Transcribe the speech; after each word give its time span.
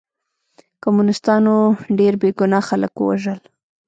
کمونستانو 0.83 1.55
ډېر 1.99 2.13
بې 2.21 2.29
ګناه 2.39 2.63
خلک 2.69 2.93
ووژل 2.97 3.39